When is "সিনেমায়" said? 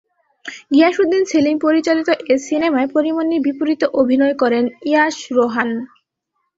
2.47-2.89